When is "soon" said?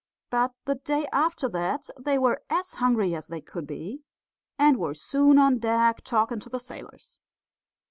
4.95-5.37